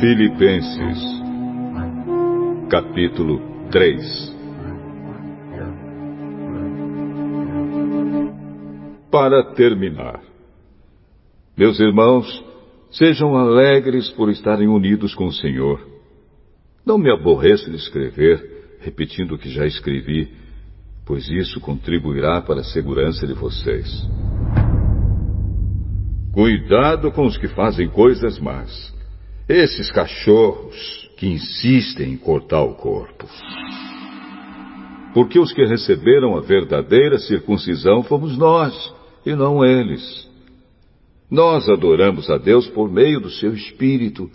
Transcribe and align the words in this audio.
Filipenses, 0.00 0.98
capítulo 2.68 3.40
3 3.70 4.34
Para 9.10 9.54
terminar, 9.54 10.20
meus 11.56 11.78
irmãos, 11.78 12.44
sejam 12.90 13.36
alegres 13.36 14.10
por 14.10 14.30
estarem 14.30 14.66
unidos 14.66 15.14
com 15.14 15.26
o 15.26 15.32
Senhor. 15.32 15.80
Não 16.84 16.98
me 16.98 17.12
aborreço 17.12 17.70
de 17.70 17.76
escrever, 17.76 18.78
repetindo 18.80 19.36
o 19.36 19.38
que 19.38 19.48
já 19.48 19.64
escrevi, 19.64 20.28
pois 21.06 21.28
isso 21.28 21.60
contribuirá 21.60 22.42
para 22.42 22.60
a 22.60 22.64
segurança 22.64 23.26
de 23.26 23.34
vocês. 23.34 23.88
Cuidado 26.32 27.12
com 27.12 27.26
os 27.26 27.38
que 27.38 27.46
fazem 27.46 27.88
coisas 27.88 28.40
más 28.40 28.92
esses 29.48 29.90
cachorros 29.92 31.10
que 31.16 31.26
insistem 31.26 32.12
em 32.12 32.16
cortar 32.16 32.62
o 32.62 32.74
corpo. 32.74 33.26
Porque 35.12 35.38
os 35.38 35.52
que 35.52 35.64
receberam 35.64 36.36
a 36.36 36.40
verdadeira 36.40 37.18
circuncisão 37.18 38.02
fomos 38.02 38.36
nós, 38.36 38.74
e 39.24 39.34
não 39.34 39.64
eles. 39.64 40.28
Nós 41.30 41.68
adoramos 41.68 42.28
a 42.30 42.36
Deus 42.36 42.66
por 42.68 42.90
meio 42.90 43.20
do 43.20 43.30
seu 43.30 43.54
Espírito 43.54 44.30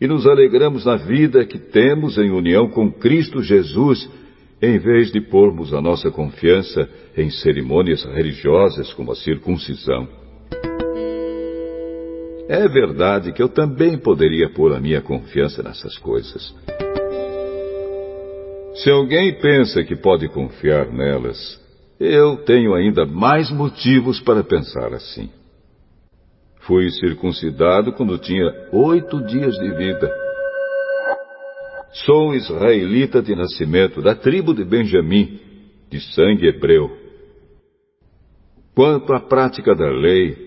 e 0.00 0.06
nos 0.06 0.26
alegramos 0.26 0.84
na 0.84 0.96
vida 0.96 1.44
que 1.46 1.58
temos 1.58 2.18
em 2.18 2.30
união 2.30 2.68
com 2.68 2.90
Cristo 2.92 3.42
Jesus, 3.42 4.08
em 4.60 4.78
vez 4.78 5.10
de 5.10 5.20
pormos 5.20 5.72
a 5.72 5.80
nossa 5.80 6.10
confiança 6.10 6.88
em 7.16 7.30
cerimônias 7.30 8.04
religiosas 8.04 8.92
como 8.92 9.12
a 9.12 9.16
circuncisão. 9.16 10.25
É 12.48 12.68
verdade 12.68 13.32
que 13.32 13.42
eu 13.42 13.48
também 13.48 13.98
poderia 13.98 14.48
pôr 14.48 14.72
a 14.72 14.80
minha 14.80 15.00
confiança 15.00 15.62
nessas 15.62 15.98
coisas. 15.98 16.54
Se 18.74 18.90
alguém 18.90 19.34
pensa 19.40 19.82
que 19.82 19.96
pode 19.96 20.28
confiar 20.28 20.92
nelas, 20.92 21.60
eu 21.98 22.36
tenho 22.44 22.74
ainda 22.74 23.04
mais 23.04 23.50
motivos 23.50 24.20
para 24.20 24.44
pensar 24.44 24.92
assim. 24.92 25.28
Fui 26.60 26.88
circuncidado 26.90 27.92
quando 27.92 28.18
tinha 28.18 28.68
oito 28.72 29.24
dias 29.26 29.54
de 29.54 29.70
vida. 29.74 30.12
Sou 32.04 32.34
israelita 32.34 33.22
de 33.22 33.34
nascimento, 33.34 34.02
da 34.02 34.14
tribo 34.14 34.54
de 34.54 34.64
Benjamim, 34.64 35.40
de 35.90 36.00
sangue 36.14 36.46
hebreu. 36.46 36.90
Quanto 38.74 39.14
à 39.14 39.20
prática 39.20 39.74
da 39.74 39.88
lei, 39.88 40.45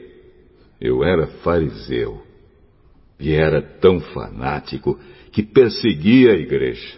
eu 0.80 1.04
era 1.04 1.28
fariseu 1.44 2.22
e 3.20 3.34
era 3.34 3.62
tão 3.62 4.00
fanático 4.00 4.98
que 5.32 5.44
perseguia 5.44 6.32
a 6.32 6.38
igreja. 6.38 6.98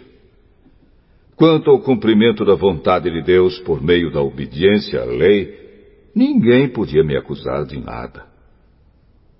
Quanto 1.34 1.70
ao 1.70 1.80
cumprimento 1.80 2.44
da 2.44 2.54
vontade 2.54 3.10
de 3.10 3.22
Deus 3.22 3.58
por 3.60 3.82
meio 3.82 4.12
da 4.12 4.20
obediência 4.20 5.02
à 5.02 5.04
lei, 5.04 5.58
ninguém 6.14 6.68
podia 6.68 7.02
me 7.02 7.16
acusar 7.16 7.64
de 7.64 7.80
nada. 7.80 8.26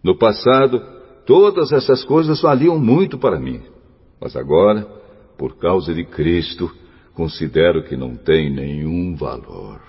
No 0.03 0.19
passado, 0.19 0.83
todas 1.25 1.71
essas 1.71 2.03
coisas 2.05 2.41
valiam 2.43 2.79
muito 2.79 3.19
para 3.19 3.39
mim, 3.39 3.63
mas 4.21 4.35
agora, 4.35 4.83
por 5.39 5.57
causa 5.59 5.95
de 5.95 6.05
Cristo, 6.05 6.71
considero 7.15 7.85
que 7.85 7.97
não 7.97 8.17
tem 8.17 8.51
nenhum 8.51 9.15
valor. 9.15 9.81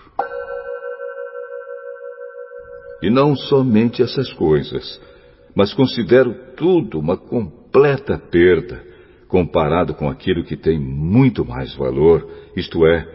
E 3.03 3.09
não 3.09 3.35
somente 3.35 4.01
essas 4.01 4.31
coisas, 4.31 4.99
mas 5.53 5.73
considero 5.73 6.33
tudo 6.55 6.97
uma 6.97 7.17
completa 7.17 8.17
perda 8.17 8.81
comparado 9.27 9.93
com 9.93 10.09
aquilo 10.09 10.45
que 10.45 10.55
tem 10.55 10.79
muito 10.79 11.43
mais 11.43 11.75
valor, 11.75 12.25
isto 12.55 12.85
é, 12.85 13.05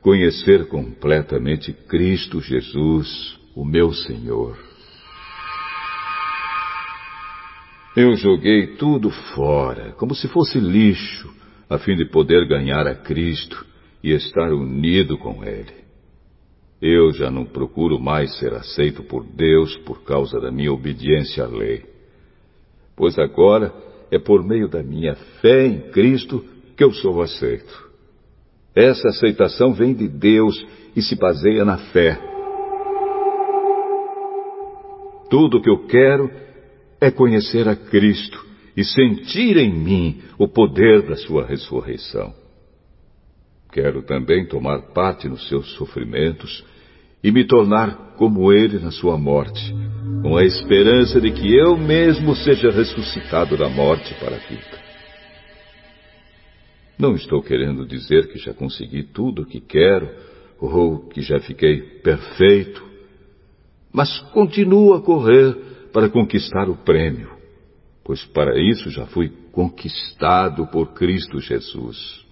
conhecer 0.00 0.68
completamente 0.68 1.72
Cristo 1.72 2.40
Jesus, 2.40 3.36
o 3.56 3.64
meu 3.64 3.92
Senhor. 3.92 4.56
Eu 7.96 8.14
joguei 8.14 8.76
tudo 8.76 9.10
fora, 9.34 9.92
como 9.96 10.14
se 10.14 10.28
fosse 10.28 10.60
lixo, 10.60 11.28
a 11.68 11.76
fim 11.78 11.96
de 11.96 12.04
poder 12.04 12.46
ganhar 12.46 12.86
a 12.86 12.94
Cristo 12.94 13.66
e 14.00 14.12
estar 14.12 14.52
unido 14.52 15.18
com 15.18 15.42
Ele. 15.42 15.83
Eu 16.86 17.12
já 17.12 17.30
não 17.30 17.46
procuro 17.46 17.98
mais 17.98 18.36
ser 18.38 18.52
aceito 18.52 19.02
por 19.04 19.24
Deus 19.24 19.74
por 19.86 20.04
causa 20.04 20.38
da 20.38 20.52
minha 20.52 20.70
obediência 20.70 21.42
à 21.42 21.46
lei. 21.46 21.82
Pois 22.94 23.18
agora 23.18 23.72
é 24.10 24.18
por 24.18 24.44
meio 24.44 24.68
da 24.68 24.82
minha 24.82 25.14
fé 25.40 25.64
em 25.64 25.80
Cristo 25.92 26.44
que 26.76 26.84
eu 26.84 26.92
sou 26.92 27.22
aceito. 27.22 27.88
Essa 28.76 29.08
aceitação 29.08 29.72
vem 29.72 29.94
de 29.94 30.06
Deus 30.06 30.62
e 30.94 31.00
se 31.00 31.16
baseia 31.16 31.64
na 31.64 31.78
fé. 31.78 32.20
Tudo 35.30 35.56
o 35.56 35.62
que 35.62 35.70
eu 35.70 35.86
quero 35.86 36.30
é 37.00 37.10
conhecer 37.10 37.66
a 37.66 37.74
Cristo 37.74 38.44
e 38.76 38.84
sentir 38.84 39.56
em 39.56 39.72
mim 39.72 40.20
o 40.38 40.46
poder 40.46 41.00
da 41.08 41.16
sua 41.16 41.46
ressurreição. 41.46 42.34
Quero 43.72 44.02
também 44.02 44.46
tomar 44.46 44.92
parte 44.92 45.26
nos 45.30 45.48
seus 45.48 45.66
sofrimentos 45.76 46.73
e 47.24 47.32
me 47.32 47.42
tornar 47.46 48.14
como 48.18 48.52
ele 48.52 48.78
na 48.78 48.90
sua 48.90 49.16
morte, 49.16 49.74
com 50.20 50.36
a 50.36 50.44
esperança 50.44 51.18
de 51.18 51.32
que 51.32 51.56
eu 51.56 51.74
mesmo 51.74 52.36
seja 52.36 52.70
ressuscitado 52.70 53.56
da 53.56 53.66
morte 53.66 54.14
para 54.20 54.36
a 54.36 54.38
vida. 54.38 54.84
Não 56.98 57.14
estou 57.14 57.42
querendo 57.42 57.86
dizer 57.86 58.28
que 58.28 58.38
já 58.38 58.52
consegui 58.52 59.04
tudo 59.04 59.42
o 59.42 59.46
que 59.46 59.58
quero 59.58 60.08
ou 60.60 61.08
que 61.08 61.22
já 61.22 61.40
fiquei 61.40 61.80
perfeito, 62.02 62.84
mas 63.90 64.18
continuo 64.32 64.92
a 64.92 65.00
correr 65.00 65.56
para 65.94 66.10
conquistar 66.10 66.68
o 66.68 66.76
prêmio, 66.76 67.30
pois 68.04 68.22
para 68.26 68.60
isso 68.60 68.90
já 68.90 69.06
fui 69.06 69.32
conquistado 69.50 70.66
por 70.66 70.92
Cristo 70.92 71.40
Jesus. 71.40 72.23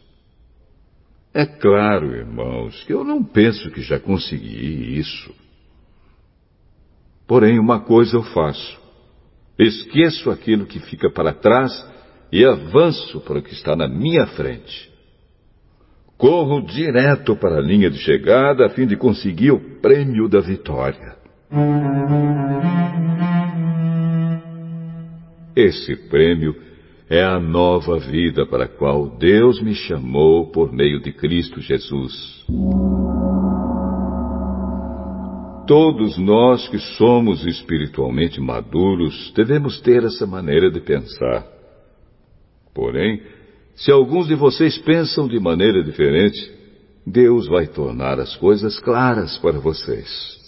É 1.35 1.47
claro, 1.47 2.15
irmãos, 2.15 2.85
que 2.85 2.93
eu 2.93 3.03
não 3.03 3.25
penso 3.25 3.71
que 3.71 3.81
já 3.81 3.99
consegui 3.99 4.99
isso. 4.99 5.35
Porém, 7.27 7.59
uma 7.59 7.81
coisa 7.81 8.17
eu 8.17 8.23
faço: 8.23 8.79
esqueço 9.59 10.31
aquilo 10.31 10.67
que 10.67 10.79
fica 10.81 11.11
para 11.11 11.33
trás 11.33 11.73
e 12.31 12.45
avanço 12.45 13.21
para 13.23 13.39
o 13.39 13.43
que 13.43 13.55
está 13.55 13.75
na 13.75 13.89
minha 13.89 14.27
frente. 14.27 14.93
Corro 16.19 16.61
direto 16.67 17.35
para 17.35 17.57
a 17.57 17.61
linha 17.61 17.91
de 17.91 17.99
chegada 17.99 18.67
a 18.67 18.71
fim 18.71 18.87
de 18.87 18.97
conseguir 18.97 19.53
o 19.53 19.81
prêmio 19.81 20.29
da 20.29 20.41
vitória. 20.41 21.17
Esse 25.57 25.97
prêmio 26.09 26.72
é 27.09 27.23
a 27.23 27.39
nova 27.39 27.99
vida 27.99 28.47
para 28.47 28.65
a 28.65 28.69
qual 28.69 29.17
Deus 29.19 29.61
me 29.61 29.75
chamou 29.75 30.51
por 30.51 30.73
meio 30.73 31.01
de 31.01 31.13
Cristo 31.13 31.61
Jesus. 31.61 32.45
Todos 35.67 36.19
nós 36.19 36.69
que 36.69 36.79
somos 36.97 37.45
espiritualmente 37.47 38.41
maduros 38.41 39.33
devemos 39.35 39.81
ter 39.81 40.05
essa 40.05 40.27
maneira 40.27 40.71
de 40.71 40.81
pensar. 40.81 41.47
Porém, 42.75 43.23
se 43.75 43.91
alguns 43.91 44.27
de 44.27 44.35
vocês 44.35 44.79
pensam 44.79 45.29
de 45.29 45.39
maneira 45.39 45.83
diferente, 45.83 46.53
Deus 47.07 47.47
vai 47.49 47.67
tornar 47.67 48.19
as 48.21 48.37
coisas 48.37 48.79
claras 48.79 49.39
para 49.39 49.59
vocês. 49.59 50.41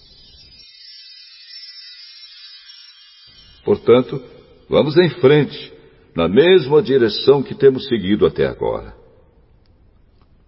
Portanto, 3.65 4.23
vamos 4.69 4.97
em 4.97 5.09
frente 5.09 5.74
na 6.15 6.29
mesma 6.29 6.81
direção 6.83 7.43
que 7.43 7.55
temos 7.55 7.87
seguido 7.89 8.25
até 8.27 8.47
agora. 8.47 8.95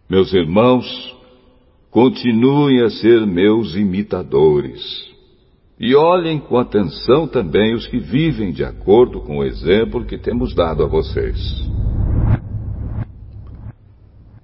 Meus 0.08 0.32
irmãos, 0.32 0.86
continuem 1.90 2.82
a 2.82 2.90
ser 2.90 3.26
meus 3.26 3.74
imitadores. 3.74 4.80
E 5.78 5.94
olhem 5.94 6.38
com 6.38 6.56
atenção 6.56 7.26
também 7.26 7.74
os 7.74 7.86
que 7.86 7.98
vivem 7.98 8.52
de 8.52 8.64
acordo 8.64 9.20
com 9.20 9.38
o 9.38 9.44
exemplo 9.44 10.06
que 10.06 10.16
temos 10.16 10.54
dado 10.54 10.82
a 10.82 10.86
vocês. 10.86 11.38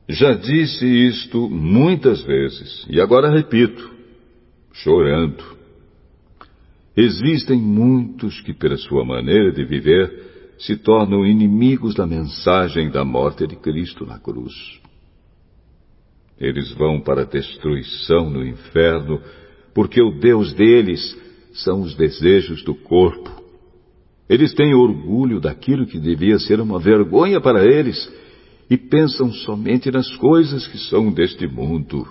Já 0.08 0.34
disse 0.34 0.84
isto 0.84 1.48
muitas 1.48 2.20
vezes, 2.22 2.86
e 2.90 3.00
agora 3.00 3.30
repito, 3.30 3.90
chorando. 4.72 5.42
Existem 6.94 7.58
muitos 7.58 8.40
que, 8.42 8.52
pela 8.52 8.76
sua 8.76 9.04
maneira 9.04 9.52
de 9.52 9.64
viver, 9.64 10.31
se 10.62 10.76
tornam 10.76 11.26
inimigos 11.26 11.94
da 11.94 12.06
mensagem 12.06 12.88
da 12.88 13.05
morte 13.05 13.47
de 13.49 13.56
Cristo 13.56 14.06
na 14.06 14.19
cruz. 14.19 14.81
Eles 16.38 16.73
vão 16.73 17.00
para 17.00 17.23
a 17.23 17.25
destruição 17.25 18.31
no 18.31 18.47
inferno, 18.47 19.20
porque 19.75 20.00
o 20.00 20.12
Deus 20.20 20.53
deles 20.55 21.17
são 21.53 21.82
os 21.82 21.97
desejos 21.97 22.62
do 22.62 22.75
corpo. 22.76 23.43
Eles 24.29 24.55
têm 24.55 24.73
orgulho 24.73 25.41
daquilo 25.41 25.85
que 25.85 25.99
devia 25.99 26.38
ser 26.38 26.61
uma 26.61 26.79
vergonha 26.79 27.41
para 27.41 27.64
eles 27.64 28.11
e 28.70 28.76
pensam 28.76 29.32
somente 29.32 29.91
nas 29.91 30.14
coisas 30.17 30.67
que 30.69 30.79
são 30.79 31.12
deste 31.12 31.47
mundo. 31.47 32.06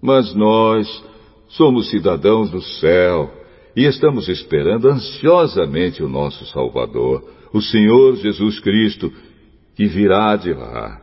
Mas 0.00 0.34
nós 0.36 1.04
somos 1.48 1.90
cidadãos 1.90 2.48
do 2.48 2.62
céu 2.62 3.39
e 3.76 3.84
estamos 3.84 4.28
esperando 4.28 4.88
ansiosamente 4.88 6.02
o 6.02 6.08
nosso 6.08 6.44
Salvador, 6.46 7.24
o 7.52 7.60
Senhor 7.60 8.16
Jesus 8.16 8.60
Cristo, 8.60 9.12
que 9.74 9.86
virá 9.86 10.36
de 10.36 10.52
lá. 10.52 11.00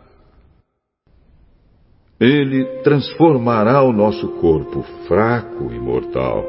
Ele 2.19 2.65
transformará 2.83 3.83
o 3.83 3.93
nosso 3.93 4.27
corpo 4.39 4.83
fraco 5.07 5.71
e 5.71 5.79
mortal 5.79 6.43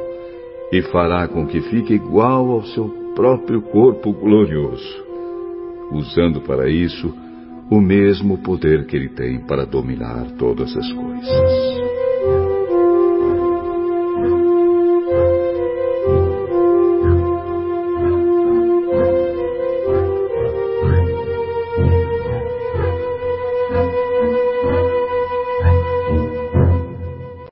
e 0.73 0.83
fará 0.83 1.29
com 1.29 1.47
que 1.47 1.61
fique 1.61 1.95
igual 1.95 2.51
ao 2.51 2.65
seu 2.65 2.89
próprio 3.15 3.63
corpo 3.63 4.13
glorioso, 4.13 5.05
usando 5.93 6.41
para 6.41 6.71
isso 6.71 7.15
o 7.71 7.81
mesmo 7.81 8.39
poder 8.39 8.87
que 8.87 8.97
ele 8.97 9.11
tem 9.11 9.41
para 9.41 9.67
dominar 9.67 10.31
todas 10.39 10.75
as 10.75 10.93
coisas. 10.93 11.68